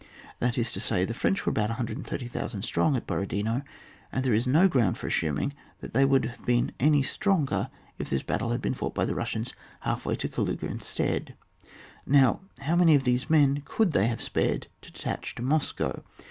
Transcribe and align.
That 0.39 0.57
is 0.57 0.71
to 0.71 0.79
say, 0.79 1.05
the 1.05 1.13
French 1.13 1.45
were 1.45 1.51
about 1.51 1.69
130,000 1.69 2.63
strong 2.63 2.95
at 2.95 3.05
Borodino, 3.05 3.61
and 4.11 4.25
there 4.25 4.33
is 4.33 4.47
no 4.47 4.67
ground 4.67 4.97
for 4.97 5.05
assuming 5.05 5.53
that 5.79 5.93
they 5.93 6.05
would 6.05 6.25
have 6.25 6.43
been 6.43 6.71
any 6.79 7.03
stronger 7.03 7.69
if 7.99 8.09
this 8.09 8.23
battle 8.23 8.49
had 8.49 8.63
been 8.63 8.73
fought 8.73 8.95
by 8.95 9.05
the 9.05 9.13
Bussians 9.13 9.53
half 9.81 10.03
way 10.03 10.15
to 10.15 10.27
Kaluga 10.27 10.65
instead; 10.65 11.35
now, 12.07 12.39
how 12.61 12.75
many 12.75 12.95
of 12.95 13.03
these 13.03 13.29
men 13.29 13.61
could 13.63 13.91
they 13.91 14.07
have 14.07 14.23
spared 14.23 14.65
to 14.81 14.91
detach 14.91 15.35
to 15.35 15.43
Moscow 15.43 16.01